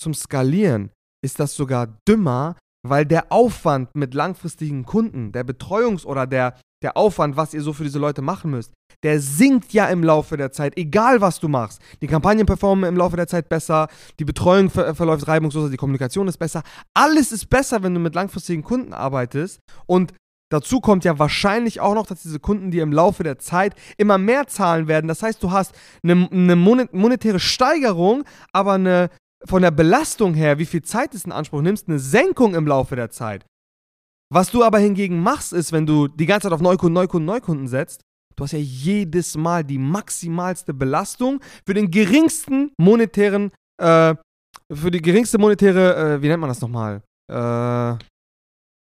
Zum 0.00 0.14
Skalieren 0.14 0.90
ist 1.22 1.40
das 1.40 1.54
sogar 1.54 1.98
dümmer, 2.08 2.56
weil 2.86 3.04
der 3.04 3.30
Aufwand 3.30 3.94
mit 3.94 4.14
langfristigen 4.14 4.84
Kunden, 4.84 5.32
der 5.32 5.44
Betreuungs- 5.44 6.06
oder 6.06 6.26
der, 6.26 6.58
der 6.82 6.96
Aufwand, 6.96 7.36
was 7.36 7.52
ihr 7.52 7.60
so 7.60 7.72
für 7.72 7.84
diese 7.84 7.98
Leute 7.98 8.22
machen 8.22 8.50
müsst, 8.50 8.72
der 9.02 9.20
sinkt 9.20 9.72
ja 9.72 9.88
im 9.88 10.02
Laufe 10.02 10.36
der 10.36 10.52
Zeit, 10.52 10.76
egal 10.76 11.20
was 11.20 11.40
du 11.40 11.48
machst. 11.48 11.80
Die 12.00 12.06
Kampagnen 12.06 12.46
performen 12.46 12.88
im 12.88 12.96
Laufe 12.96 13.16
der 13.16 13.26
Zeit 13.26 13.48
besser, 13.48 13.88
die 14.18 14.24
Betreuung 14.24 14.70
ver 14.70 14.94
verläuft 14.94 15.26
reibungsloser, 15.26 15.70
die 15.70 15.76
Kommunikation 15.76 16.28
ist 16.28 16.38
besser. 16.38 16.62
Alles 16.94 17.32
ist 17.32 17.48
besser, 17.50 17.82
wenn 17.82 17.94
du 17.94 18.00
mit 18.00 18.14
langfristigen 18.14 18.62
Kunden 18.62 18.92
arbeitest. 18.92 19.60
Und 19.86 20.12
dazu 20.50 20.80
kommt 20.80 21.04
ja 21.04 21.18
wahrscheinlich 21.18 21.80
auch 21.80 21.94
noch, 21.94 22.06
dass 22.06 22.22
diese 22.22 22.40
Kunden 22.40 22.70
dir 22.70 22.82
im 22.82 22.92
Laufe 22.92 23.22
der 23.22 23.38
Zeit 23.38 23.74
immer 23.96 24.18
mehr 24.18 24.46
zahlen 24.46 24.88
werden. 24.88 25.08
Das 25.08 25.22
heißt, 25.22 25.42
du 25.42 25.50
hast 25.50 25.74
eine, 26.02 26.28
eine 26.30 26.56
monet 26.56 26.92
monetäre 26.92 27.40
Steigerung, 27.40 28.24
aber 28.52 28.72
eine 28.74 29.10
von 29.46 29.62
der 29.62 29.70
Belastung 29.70 30.34
her, 30.34 30.58
wie 30.58 30.66
viel 30.66 30.82
Zeit 30.82 31.14
es 31.14 31.24
in 31.24 31.32
Anspruch 31.32 31.62
nimmst, 31.62 31.88
eine 31.88 31.98
Senkung 31.98 32.54
im 32.54 32.66
Laufe 32.66 32.94
der 32.94 33.10
Zeit. 33.10 33.46
Was 34.32 34.50
du 34.50 34.62
aber 34.62 34.78
hingegen 34.78 35.22
machst, 35.22 35.52
ist, 35.52 35.72
wenn 35.72 35.86
du 35.86 36.08
die 36.08 36.26
ganze 36.26 36.46
Zeit 36.46 36.52
auf 36.52 36.60
Neukunden, 36.60 36.94
Neukunden, 36.94 37.26
Neukunden 37.26 37.68
setzt, 37.68 38.02
du 38.36 38.44
hast 38.44 38.52
ja 38.52 38.58
jedes 38.58 39.36
Mal 39.36 39.64
die 39.64 39.78
maximalste 39.78 40.74
Belastung 40.74 41.40
für 41.66 41.74
den 41.74 41.90
geringsten 41.90 42.70
monetären, 42.78 43.50
äh, 43.82 44.14
für 44.72 44.90
die 44.90 45.02
geringste 45.02 45.38
monetäre, 45.38 45.96
äh, 46.14 46.22
wie 46.22 46.28
nennt 46.28 46.40
man 46.40 46.50
das 46.50 46.60
nochmal? 46.60 47.02
Äh, 47.28 47.96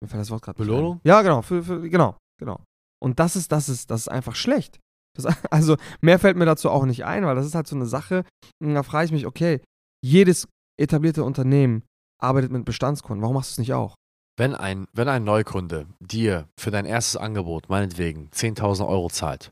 mir 0.01 0.07
fällt 0.07 0.21
das 0.21 0.31
Wort 0.31 0.41
gerade. 0.41 0.57
Belohnung? 0.57 1.01
Ja, 1.03 1.21
genau, 1.21 1.41
für, 1.41 1.63
für, 1.63 1.81
genau, 1.89 2.17
genau. 2.39 2.63
Und 3.01 3.19
das 3.19 3.35
ist, 3.35 3.51
das 3.51 3.69
ist, 3.69 3.91
das 3.91 4.01
ist 4.01 4.07
einfach 4.07 4.35
schlecht. 4.35 4.79
Das, 5.15 5.25
also 5.51 5.77
mehr 6.01 6.19
fällt 6.19 6.37
mir 6.37 6.45
dazu 6.45 6.69
auch 6.69 6.85
nicht 6.85 7.05
ein, 7.05 7.25
weil 7.25 7.35
das 7.35 7.45
ist 7.45 7.55
halt 7.55 7.67
so 7.67 7.75
eine 7.75 7.85
Sache, 7.85 8.25
und 8.61 8.73
da 8.73 8.83
frage 8.83 9.05
ich 9.05 9.11
mich, 9.11 9.25
okay, 9.25 9.61
jedes 10.03 10.47
etablierte 10.79 11.23
Unternehmen 11.23 11.83
arbeitet 12.21 12.51
mit 12.51 12.65
Bestandskunden, 12.65 13.21
warum 13.21 13.35
machst 13.35 13.51
du 13.51 13.53
es 13.53 13.57
nicht 13.59 13.73
auch? 13.73 13.95
Wenn 14.37 14.55
ein, 14.55 14.87
wenn 14.93 15.09
ein 15.09 15.25
Neukunde 15.25 15.87
dir 15.99 16.47
für 16.57 16.71
dein 16.71 16.85
erstes 16.85 17.17
Angebot, 17.17 17.67
meinetwegen, 17.67 18.29
10.000 18.29 18.87
Euro 18.87 19.09
zahlt, 19.09 19.51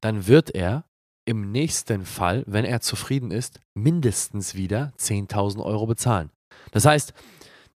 dann 0.00 0.26
wird 0.26 0.54
er 0.54 0.84
im 1.26 1.52
nächsten 1.52 2.04
Fall, 2.04 2.44
wenn 2.46 2.64
er 2.64 2.80
zufrieden 2.80 3.30
ist, 3.30 3.60
mindestens 3.74 4.54
wieder 4.54 4.92
10.000 4.98 5.62
Euro 5.62 5.86
bezahlen. 5.86 6.30
Das 6.70 6.84
heißt, 6.84 7.12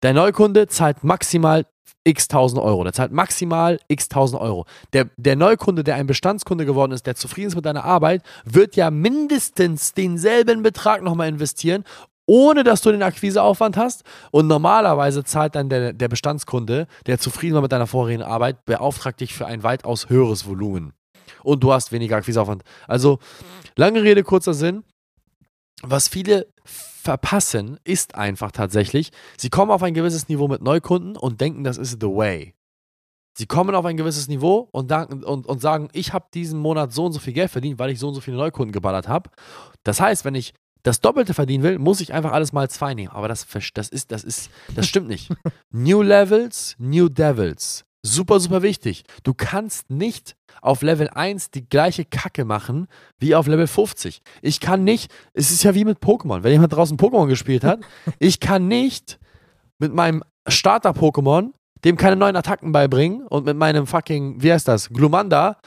der 0.03 0.13
Neukunde 0.13 0.67
zahlt 0.67 1.03
maximal 1.03 1.65
x 2.05 2.27
tausend 2.29 2.62
Euro. 2.62 2.83
Der 2.83 2.93
zahlt 2.93 3.12
maximal 3.12 3.79
x 3.89 4.07
tausend 4.07 4.41
Euro. 4.41 4.65
Der, 4.93 5.09
der 5.17 5.35
Neukunde, 5.35 5.83
der 5.83 5.95
ein 5.95 6.07
Bestandskunde 6.07 6.65
geworden 6.65 6.93
ist, 6.93 7.05
der 7.05 7.15
zufrieden 7.15 7.50
ist 7.50 7.55
mit 7.55 7.65
deiner 7.65 7.83
Arbeit, 7.83 8.24
wird 8.45 8.77
ja 8.77 8.89
mindestens 8.91 9.93
denselben 9.93 10.63
Betrag 10.63 11.01
nochmal 11.01 11.27
investieren, 11.27 11.83
ohne 12.27 12.63
dass 12.63 12.81
du 12.81 12.91
den 12.91 13.03
Akquiseaufwand 13.03 13.75
hast. 13.75 14.03
Und 14.31 14.47
normalerweise 14.47 15.24
zahlt 15.24 15.55
dann 15.55 15.69
der, 15.69 15.93
der 15.93 16.07
Bestandskunde, 16.07 16.88
der 17.07 17.19
zufrieden 17.19 17.55
war 17.55 17.62
mit 17.62 17.71
deiner 17.71 17.88
vorherigen 17.88 18.24
Arbeit, 18.24 18.65
beauftragt 18.65 19.19
dich 19.19 19.33
für 19.33 19.45
ein 19.45 19.63
weitaus 19.63 20.09
höheres 20.09 20.47
Volumen. 20.47 20.93
Und 21.43 21.63
du 21.63 21.74
hast 21.74 21.91
weniger 21.91 22.17
Akquiseaufwand. 22.17 22.63
Also, 22.88 23.19
lange 23.75 24.03
Rede, 24.03 24.24
kurzer 24.24 24.53
Sinn. 24.53 24.83
Was 25.81 26.07
viele 26.07 26.47
verpassen, 27.05 27.79
ist 27.83 28.15
einfach 28.15 28.51
tatsächlich, 28.51 29.12
sie 29.38 29.50
kommen 29.50 29.71
auf 29.71 29.83
ein 29.83 29.93
gewisses 29.93 30.27
Niveau 30.27 30.47
mit 30.47 30.62
Neukunden 30.62 31.15
und 31.15 31.39
denken, 31.39 31.63
das 31.63 31.77
ist 31.77 32.01
the 32.01 32.07
way. 32.07 32.53
Sie 33.38 33.45
kommen 33.45 33.75
auf 33.75 33.85
ein 33.85 33.97
gewisses 33.97 34.27
Niveau 34.27 34.69
und, 34.71 34.91
und, 34.91 35.45
und 35.45 35.62
sagen, 35.62 35.89
ich 35.93 36.13
habe 36.13 36.25
diesen 36.33 36.59
Monat 36.59 36.93
so 36.93 37.05
und 37.05 37.13
so 37.13 37.19
viel 37.19 37.33
Geld 37.33 37.51
verdient, 37.51 37.79
weil 37.79 37.91
ich 37.91 38.00
so 38.00 38.07
und 38.07 38.15
so 38.15 38.21
viele 38.21 38.38
Neukunden 38.38 38.71
geballert 38.71 39.07
habe. 39.07 39.29
Das 39.83 40.01
heißt, 40.01 40.25
wenn 40.25 40.35
ich 40.35 40.53
das 40.83 41.01
Doppelte 41.01 41.33
verdienen 41.33 41.63
will, 41.63 41.77
muss 41.77 42.01
ich 42.01 42.13
einfach 42.13 42.31
alles 42.31 42.53
mal 42.53 42.69
zwei 42.69 42.93
nehmen. 42.93 43.12
Aber 43.12 43.27
das, 43.27 43.45
das 43.74 43.89
ist, 43.89 44.12
das 44.12 44.24
ist, 44.24 44.50
das 44.74 44.88
stimmt 44.88 45.07
nicht. 45.07 45.29
New 45.71 46.01
Levels, 46.01 46.75
New 46.79 47.09
Devils. 47.09 47.85
Super, 48.07 48.39
super 48.39 48.62
wichtig. 48.62 49.03
Du 49.24 49.33
kannst 49.33 49.89
nicht 49.89 50.35
auf 50.62 50.83
Level 50.83 51.09
1 51.09 51.50
die 51.50 51.67
gleiche 51.67 52.05
Kacke 52.05 52.45
machen 52.45 52.85
wie 53.17 53.33
auf 53.33 53.47
Level 53.47 53.65
50. 53.65 54.21
Ich 54.43 54.59
kann 54.59 54.83
nicht, 54.83 55.12
es 55.33 55.50
ist 55.50 55.63
ja 55.63 55.74
wie 55.74 55.85
mit 55.85 55.97
Pokémon. 56.03 56.43
Wenn 56.43 56.51
jemand 56.51 56.71
draußen 56.71 56.97
Pokémon 56.97 57.25
gespielt 57.25 57.63
hat, 57.63 57.79
ich 58.19 58.39
kann 58.39 58.67
nicht 58.67 59.17
mit 59.79 59.91
meinem 59.91 60.24
Starter-Pokémon 60.47 61.53
dem 61.83 61.97
keine 61.97 62.15
neuen 62.15 62.35
Attacken 62.35 62.71
beibringen 62.71 63.25
und 63.25 63.45
mit 63.47 63.57
meinem 63.57 63.88
fucking, 63.88 64.39
wie 64.39 64.53
heißt 64.53 64.67
das, 64.67 64.89
Glumanda 64.89 65.57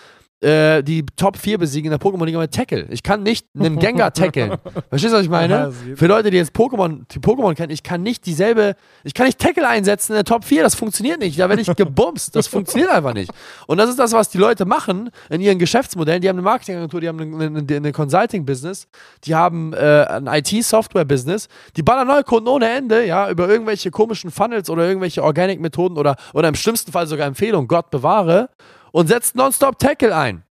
äh, 0.40 0.83
die 0.83 1.04
Top 1.16 1.37
4 1.37 1.59
besiegen 1.59 1.92
in 1.92 1.99
der 1.99 2.00
Pokémon-Liga 2.00 2.38
mit 2.38 2.52
Tackle. 2.52 2.87
Ich 2.90 3.02
kann 3.02 3.23
nicht 3.23 3.47
einen 3.59 3.78
Gengar 3.78 4.12
tackeln. 4.14 4.54
Verstehst 4.88 5.12
du, 5.12 5.18
was 5.18 5.25
ich 5.25 5.30
meine? 5.30 5.73
Für 5.97 6.07
Leute, 6.07 6.30
die 6.30 6.37
jetzt 6.37 6.54
Pokémon, 6.54 7.02
die 7.11 7.18
Pokémon 7.18 7.54
kennen, 7.54 7.73
ich 7.73 7.83
kann 7.83 8.02
nicht 8.02 8.25
dieselbe, 8.25 8.76
ich 9.02 9.14
kann 9.14 9.26
nicht 9.26 9.38
Tackle 9.38 9.68
einsetzen 9.68 10.12
in 10.12 10.16
der 10.16 10.25
Top 10.25 10.45
4, 10.45 10.62
das 10.62 10.75
funktioniert 10.75 11.18
nicht. 11.18 11.38
Da 11.38 11.49
werde 11.49 11.62
ich 11.62 11.75
gebumst. 11.75 12.37
Das 12.37 12.47
funktioniert 12.47 12.90
einfach 12.90 13.14
nicht. 13.14 13.33
Und 13.66 13.78
das 13.78 13.90
ist 13.90 13.99
das, 13.99 14.12
was 14.12 14.28
die 14.28 14.38
Leute 14.38 14.64
machen 14.64 15.11
in 15.28 15.40
ihren 15.40 15.59
Geschäftsmodellen. 15.59 16.23
Die 16.23 16.28
haben 16.28 16.37
eine 16.37 16.42
Marketingagentur, 16.42 17.00
die 17.00 17.09
haben 17.09 17.21
eine, 17.21 17.47
eine, 17.47 17.76
eine 17.76 17.92
Consulting-Business, 17.92 18.87
die 19.25 19.35
haben 19.35 19.73
äh, 19.73 20.04
ein 20.09 20.26
IT-Software-Business, 20.26 21.49
die 21.76 21.83
ballern 21.83 22.07
neue 22.07 22.23
Kunden 22.23 22.49
ohne 22.49 22.68
Ende, 22.68 23.04
ja, 23.04 23.28
über 23.28 23.49
irgendwelche 23.49 23.90
komischen 23.90 24.30
Funnels 24.30 24.71
oder 24.71 24.87
irgendwelche 24.87 25.23
Organic-Methoden 25.23 25.97
oder, 25.97 26.16
oder 26.33 26.49
im 26.49 26.54
schlimmsten 26.54 26.92
Fall 26.92 27.07
sogar 27.07 27.26
Empfehlungen, 27.26 27.66
Gott 27.66 27.90
bewahre, 27.90 28.50
und 28.92 29.09
setzt 29.09 29.35
nonstop 29.37 29.78
Tackle 29.78 30.16
ein. 30.16 30.45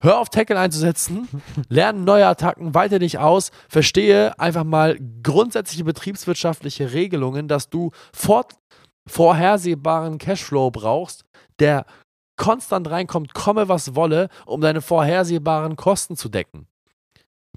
Hör 0.00 0.18
auf, 0.18 0.28
Tackle 0.28 0.58
einzusetzen, 0.58 1.28
lerne 1.68 2.00
neue 2.00 2.26
Attacken, 2.26 2.74
weite 2.74 2.98
dich 2.98 3.18
aus, 3.18 3.50
verstehe 3.68 4.38
einfach 4.38 4.64
mal 4.64 4.98
grundsätzliche 5.22 5.84
betriebswirtschaftliche 5.84 6.92
Regelungen, 6.92 7.48
dass 7.48 7.70
du 7.70 7.90
fort, 8.12 8.52
vorhersehbaren 9.06 10.18
Cashflow 10.18 10.70
brauchst, 10.70 11.24
der 11.58 11.86
konstant 12.36 12.90
reinkommt, 12.90 13.32
komme 13.32 13.68
was 13.68 13.94
wolle, 13.94 14.28
um 14.44 14.60
deine 14.60 14.82
vorhersehbaren 14.82 15.76
Kosten 15.76 16.16
zu 16.16 16.28
decken. 16.28 16.66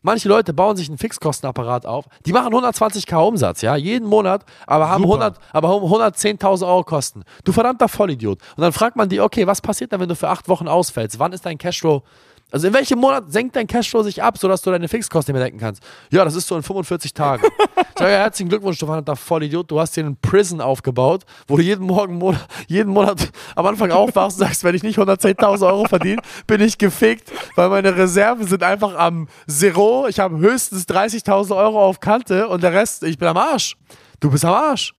Manche 0.01 0.30
Leute 0.30 0.54
bauen 0.54 0.77
sich 0.77 0.89
einen 0.89 0.98
Fixkostenapparat 0.98 1.86
auf, 1.86 2.06
die 2.25 2.32
machen 2.32 2.54
120k 2.54 3.18
Umsatz, 3.18 3.62
ja, 3.62 3.75
jeden 3.75 4.08
Monat, 4.08 4.46
aber 4.66 4.89
haben, 4.89 5.04
Super. 5.04 5.25
100, 5.25 5.39
aber 5.54 5.70
haben 5.70 5.86
110.000 5.86 6.68
Euro 6.68 6.84
Kosten. 6.84 7.24
Du 7.44 7.51
verdammter 7.51 7.88
Vollidiot. 7.88 8.39
Und 8.56 8.62
dann 8.62 8.74
fragt 8.74 8.96
man 8.96 9.10
die, 9.10 9.20
okay, 9.20 9.48
was 9.48 9.62
passiert 9.62 9.92
dann, 9.92 10.00
wenn 10.00 10.10
du 10.10 10.16
für 10.16 10.30
acht 10.30 10.48
Wochen 10.50 10.68
ausfällst? 10.68 11.20
Wann 11.20 11.34
ist 11.34 11.46
dein 11.46 11.58
Cashflow? 11.58 12.04
Also 12.50 12.68
in 12.68 12.74
welchem 12.74 13.00
Monat 13.00 13.30
senkt 13.30 13.56
dein 13.58 13.68
Cashflow 13.68 14.04
sich 14.04 14.24
ab, 14.24 14.38
sodass 14.38 14.62
du 14.62 14.72
deine 14.72 14.88
Fixkosten 14.88 15.34
nicht 15.34 15.39
mehr 15.39 15.46
decken 15.48 15.60
kannst? 15.60 15.84
Ja, 16.12 16.24
das 16.24 16.36
ist 16.36 16.48
so 16.48 16.56
in 16.56 16.63
45 16.63 17.13
Tagen. 17.13 17.44
Ich 17.98 18.00
sage, 18.00 18.12
ja, 18.12 18.20
herzlichen 18.20 18.50
Glückwunsch, 18.50 18.77
du 18.77 18.86
verdammter 18.86 19.16
Vollidiot. 19.16 19.72
Du 19.72 19.80
hast 19.80 19.98
dir 19.98 20.06
einen 20.06 20.18
Prison 20.22 20.62
aufgebaut, 20.62 21.24
wo 21.48 21.58
du 21.58 21.63
jeden 21.63 21.84
Morgen, 21.84 22.22
jeden 22.68 22.94
Monat 22.94 23.32
am 23.56 23.66
Anfang 23.66 23.89
aufwachst 23.89 24.39
und 24.39 24.46
sagst, 24.46 24.63
wenn 24.63 24.75
ich 24.75 24.84
nicht 24.84 25.00
110.000 25.00 25.66
Euro 25.66 25.86
verdiene, 25.86 26.22
bin 26.46 26.62
ich 26.62 26.77
gefickt, 26.77 27.32
weil 27.56 27.70
meine 27.70 27.98
Reserven 27.98 28.46
sind 28.46 28.62
einfach 28.62 28.94
am 28.96 29.27
Zero. 29.48 30.06
Ich 30.08 30.20
habe 30.20 30.38
höchstens 30.38 30.84
30.000 30.88 31.58
Euro 31.58 31.84
auf 31.84 32.00
Kante 32.00 32.48
und 32.48 32.62
der 32.62 32.72
Rest, 32.72 33.01
ich 33.01 33.18
bin 33.18 33.30
am 33.30 33.38
Arsch. 33.38 33.75
Du 34.20 34.30
bist 34.30 34.46
am 34.46 34.54
Arsch. 34.54 34.94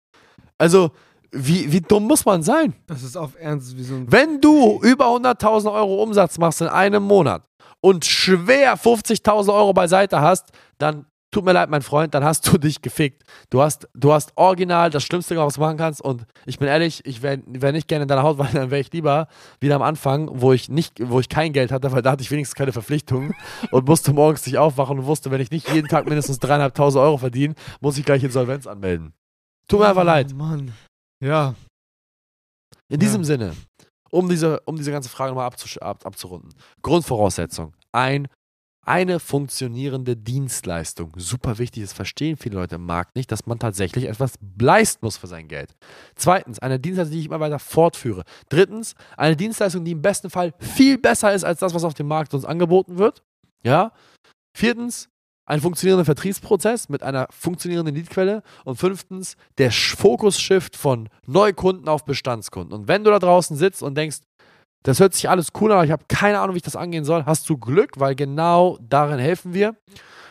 Also, 0.59 0.91
wie, 1.33 1.71
wie 1.73 1.81
dumm 1.81 2.05
muss 2.05 2.25
man 2.25 2.43
sein? 2.43 2.75
Das 2.87 3.03
ist 3.03 3.17
auf 3.17 3.33
Ernst 3.39 3.77
wie 3.77 3.83
so 3.83 3.95
ein. 3.95 4.11
Wenn 4.11 4.41
du 4.41 4.81
über 4.83 5.07
100.000 5.07 5.73
Euro 5.73 6.03
Umsatz 6.03 6.39
machst 6.39 6.61
in 6.61 6.69
einem 6.69 7.03
Monat 7.03 7.43
und 7.81 8.05
schwer 8.05 8.77
50.000 8.77 9.53
Euro 9.53 9.73
beiseite 9.73 10.21
hast, 10.21 10.51
dann 10.79 11.07
tut 11.31 11.45
mir 11.45 11.53
leid, 11.53 11.69
mein 11.69 11.83
Freund, 11.83 12.15
dann 12.15 12.25
hast 12.25 12.51
du 12.51 12.59
dich 12.59 12.81
gefickt. 12.81 13.23
Du 13.51 13.61
hast, 13.61 13.89
du 13.95 14.13
hast 14.13 14.33
original 14.37 14.91
das 14.91 15.05
Schlimmste 15.05 15.37
was 15.37 15.55
du 15.55 15.61
machen 15.61 15.77
kannst. 15.77 16.01
Und 16.01 16.25
ich 16.47 16.59
bin 16.59 16.69
ehrlich, 16.69 17.05
ich 17.05 17.23
wäre 17.23 17.41
wär 17.47 17.73
nicht 17.73 17.89
gerne 17.89 18.03
in 18.03 18.09
deiner 18.09 18.23
Haut, 18.23 18.39
weil 18.39 18.51
dann 18.53 18.71
wäre 18.71 18.81
ich 18.81 18.93
lieber 18.93 19.29
wieder 19.61 19.77
am 19.77 19.83
Anfang, 19.83 20.31
wo 20.33 20.53
ich 20.53 20.69
nicht, 20.69 20.95
wo 21.03 21.21
ich 21.21 21.29
kein 21.29 21.53
Geld 21.53 21.71
hatte, 21.71 21.93
weil 21.93 22.03
da 22.03 22.13
hatte 22.13 22.23
ich 22.23 22.31
wenigstens 22.31 22.55
keine 22.55 22.73
Verpflichtungen 22.73 23.35
und 23.71 23.87
musste 23.87 24.13
morgens 24.13 24.47
nicht 24.47 24.59
aufwachen 24.59 24.99
und 24.99 25.07
wusste, 25.07 25.31
wenn 25.31 25.41
ich 25.41 25.51
nicht 25.51 25.71
jeden 25.73 25.89
Tag 25.89 26.07
mindestens 26.07 26.41
3.500 26.41 27.01
Euro 27.01 27.19
verdiene, 27.19 27.55
muss 27.81 27.99
ich 27.99 28.05
gleich 28.05 28.25
Insolvenz 28.25 28.67
anmelden. 28.67 29.13
Tut 29.69 29.81
mir 29.81 29.89
einfach 29.89 30.05
leid. 30.05 30.29
Oh, 30.33 30.37
Mann. 30.37 30.73
Ja. 31.23 31.55
In 32.89 32.95
Ja. 32.95 32.97
diesem 32.99 33.25
Sinne, 33.25 33.55
um 34.11 34.29
diese, 34.29 34.61
um 34.61 34.77
diese 34.77 34.91
ganze 34.91 35.09
Frage 35.09 35.31
nochmal 35.33 35.47
ab, 35.81 36.07
abzurunden. 36.07 36.55
Grundvoraussetzung: 36.83 37.75
ein, 37.93 38.29
eine 38.87 39.21
funktionierende 39.21 40.17
Dienstleistung. 40.17 41.13
Super 41.17 41.59
wichtig, 41.59 41.83
das 41.83 41.93
verstehen 41.93 42.37
viele 42.39 42.57
Leute 42.57 42.77
im 42.77 42.87
Markt 42.87 43.17
nicht, 43.17 43.31
dass 43.31 43.45
man 43.47 43.59
tatsächlich 43.59 44.07
etwas 44.07 44.35
leisten 44.59 45.05
muss 45.05 45.19
für 45.19 45.27
sein 45.27 45.49
Geld. 45.49 45.75
Zweitens, 46.15 46.59
eine 46.61 46.81
Dienstleistung, 46.81 47.13
die 47.13 47.21
ich 47.21 47.27
immer 47.27 47.41
weiter 47.41 47.59
fortführe. 47.59 48.23
Drittens, 48.49 48.95
eine 49.19 49.37
Dienstleistung, 49.37 49.85
die 49.85 49.93
im 49.93 50.01
besten 50.03 50.31
Fall 50.31 50.55
viel 50.59 50.97
besser 50.97 51.35
ist 51.35 51.45
als 51.45 51.61
das, 51.61 51.75
was 51.75 51.85
auf 51.85 51.95
dem 51.95 52.07
Markt 52.09 52.33
uns 52.33 52.47
angeboten 52.47 52.97
wird. 52.97 53.23
Ja. 53.63 53.93
Viertens, 54.57 55.11
ein 55.49 55.63
funktionierender 55.63 56.05
Vertriebsprozess 56.05 56.91
mit 56.91 57.03
einer 57.03 57.27
funktionierenden 57.31 57.95
Leadquelle. 57.95 58.43
Und 58.65 58.77
fünftens, 58.77 59.37
der 59.57 59.73
Fokus-Shift 59.73 60.77
von 60.77 61.09
Neukunden 61.27 61.89
auf 61.89 62.05
Bestandskunden. 62.05 62.79
Und 62.79 62.87
wenn 62.87 63.03
du 63.03 63.11
da 63.11 63.19
draußen 63.19 63.57
sitzt 63.57 63.83
und 63.83 63.97
denkst, 63.97 64.19
das 64.83 65.01
hört 65.01 65.15
sich 65.15 65.29
alles 65.29 65.49
cool 65.61 65.73
an, 65.73 65.79
aber 65.79 65.85
ich 65.87 65.91
habe 65.91 66.05
keine 66.07 66.39
Ahnung, 66.39 66.55
wie 66.55 66.59
ich 66.59 66.63
das 66.63 66.77
angehen 66.77 67.05
soll, 67.05 67.25
hast 67.25 67.49
du 67.49 67.57
Glück, 67.57 67.99
weil 67.99 68.15
genau 68.15 68.79
darin 68.81 69.19
helfen 69.19 69.55
wir. 69.55 69.75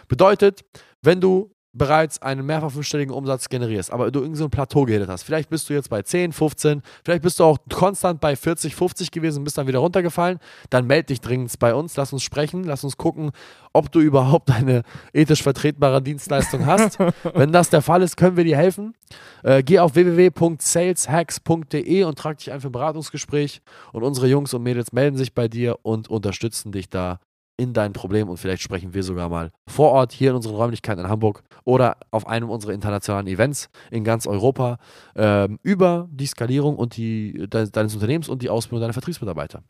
Bedeutet, 0.07 0.61
wenn 1.01 1.19
du 1.19 1.51
bereits 1.77 2.21
einen 2.21 2.45
mehrfach 2.45 2.71
fünfstelligen 2.71 3.13
Umsatz 3.13 3.49
generierst, 3.49 3.91
aber 3.91 4.11
du 4.11 4.19
irgendein 4.19 4.37
so 4.37 4.45
ein 4.45 4.51
Plateau 4.51 4.85
gehittet 4.85 5.09
hast, 5.09 5.23
vielleicht 5.23 5.49
bist 5.49 5.69
du 5.69 5.73
jetzt 5.73 5.89
bei 5.89 6.01
10, 6.01 6.33
15, 6.33 6.81
vielleicht 7.03 7.23
bist 7.23 7.39
du 7.39 7.43
auch 7.43 7.57
konstant 7.73 8.19
bei 8.19 8.35
40, 8.35 8.75
50 8.75 9.11
gewesen 9.11 9.39
und 9.39 9.43
bist 9.43 9.57
dann 9.57 9.67
wieder 9.67 9.79
runtergefallen, 9.79 10.39
dann 10.69 10.87
melde 10.87 11.07
dich 11.07 11.21
dringend 11.21 11.57
bei 11.59 11.73
uns, 11.73 11.95
lass 11.95 12.13
uns 12.13 12.23
sprechen, 12.23 12.63
lass 12.63 12.83
uns 12.83 12.97
gucken, 12.97 13.31
ob 13.73 13.91
du 13.91 13.99
überhaupt 13.99 14.51
eine 14.51 14.83
ethisch 15.13 15.43
vertretbare 15.43 16.01
Dienstleistung 16.01 16.65
hast. 16.65 16.97
Wenn 17.33 17.51
das 17.51 17.69
der 17.69 17.81
Fall 17.81 18.01
ist, 18.01 18.17
können 18.17 18.37
wir 18.37 18.43
dir 18.43 18.57
helfen. 18.57 18.95
Äh, 19.43 19.63
geh 19.63 19.79
auf 19.79 19.95
www.saleshacks.de 19.95 22.03
und 22.03 22.17
trag 22.17 22.39
dich 22.39 22.51
ein 22.51 22.61
für 22.61 22.69
ein 22.69 22.71
Beratungsgespräch 22.71 23.61
und 23.93 24.03
unsere 24.03 24.27
Jungs 24.27 24.53
und 24.53 24.63
Mädels 24.63 24.93
melden 24.93 25.17
sich 25.17 25.33
bei 25.33 25.47
dir 25.47 25.79
und 25.83 26.09
unterstützen 26.09 26.71
dich 26.71 26.89
da 26.89 27.19
in 27.57 27.73
dein 27.73 27.93
Problem 27.93 28.29
und 28.29 28.37
vielleicht 28.37 28.61
sprechen 28.61 28.93
wir 28.93 29.03
sogar 29.03 29.29
mal 29.29 29.51
vor 29.67 29.91
Ort 29.91 30.11
hier 30.11 30.29
in 30.29 30.35
unseren 30.35 30.55
Räumlichkeiten 30.55 31.03
in 31.03 31.09
Hamburg 31.09 31.43
oder 31.65 31.97
auf 32.11 32.27
einem 32.27 32.49
unserer 32.49 32.73
internationalen 32.73 33.27
Events 33.27 33.69
in 33.89 34.03
ganz 34.03 34.27
Europa 34.27 34.77
ähm, 35.15 35.59
über 35.63 36.07
die 36.11 36.27
Skalierung 36.27 36.75
und 36.75 36.95
die 36.97 37.33
de 37.47 37.69
deines 37.69 37.95
Unternehmens 37.95 38.29
und 38.29 38.41
die 38.43 38.49
Ausbildung 38.49 38.81
deiner 38.81 38.93
Vertriebsmitarbeiter. 38.93 39.63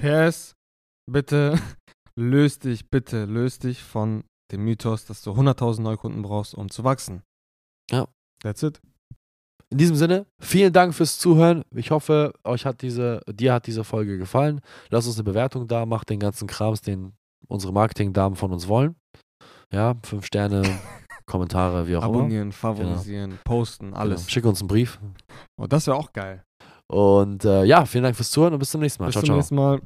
PS, 0.00 0.54
bitte 1.10 1.58
löst 2.14 2.64
dich, 2.64 2.90
bitte 2.90 3.24
löst 3.24 3.64
dich 3.64 3.82
von 3.82 4.24
dem 4.52 4.64
Mythos, 4.64 5.06
dass 5.06 5.22
du 5.22 5.32
100.000 5.32 5.80
Neukunden 5.80 6.22
brauchst, 6.22 6.54
um 6.54 6.70
zu 6.70 6.84
wachsen. 6.84 7.22
Ja. 7.90 8.06
That's 8.42 8.62
it. 8.62 8.80
In 9.70 9.78
diesem 9.78 9.96
Sinne, 9.96 10.26
vielen 10.38 10.72
Dank 10.72 10.94
fürs 10.94 11.18
Zuhören. 11.18 11.64
Ich 11.74 11.90
hoffe, 11.90 12.34
euch 12.44 12.66
hat 12.66 12.82
diese, 12.82 13.22
dir 13.26 13.54
hat 13.54 13.66
diese 13.66 13.84
Folge 13.84 14.18
gefallen. 14.18 14.60
Lasst 14.90 15.06
uns 15.06 15.16
eine 15.16 15.24
Bewertung 15.24 15.66
da, 15.66 15.86
macht 15.86 16.10
den 16.10 16.18
ganzen 16.18 16.46
Krams, 16.46 16.82
den 16.82 17.14
unsere 17.48 17.72
Marketingdamen 17.72 18.36
von 18.36 18.52
uns 18.52 18.68
wollen. 18.68 18.96
Ja, 19.72 19.94
fünf 20.02 20.26
Sterne, 20.26 20.62
Kommentare, 21.26 21.88
wie 21.88 21.96
auch 21.96 22.02
immer. 22.02 22.18
Abonnieren, 22.18 22.52
favorisieren, 22.52 23.38
posten, 23.44 23.94
alles. 23.94 24.22
Genau. 24.22 24.30
Schick 24.30 24.44
uns 24.44 24.60
einen 24.60 24.68
Brief. 24.68 25.00
Oh, 25.56 25.66
das 25.66 25.86
wäre 25.86 25.96
auch 25.96 26.12
geil. 26.12 26.44
Und 26.88 27.44
äh, 27.44 27.64
ja, 27.64 27.86
vielen 27.86 28.04
Dank 28.04 28.16
fürs 28.16 28.30
Zuhören 28.30 28.52
und 28.52 28.58
bis 28.58 28.70
zum 28.70 28.80
nächsten 28.80 29.02
Mal. 29.02 29.06
Bis 29.06 29.14
ciao, 29.14 29.22
zum 29.22 29.26
ciao. 29.26 29.36
nächsten 29.36 29.54
Mal. 29.54 29.80